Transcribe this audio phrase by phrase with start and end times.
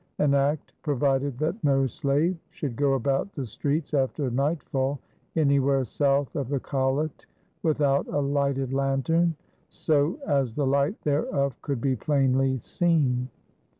[0.17, 4.99] An act provided that no slave should go about the streets after nightfall
[5.35, 7.27] anywhere south of the Collect
[7.61, 9.35] without a lighted lantern
[9.69, 13.29] "so as the light thereof could be plainly seen."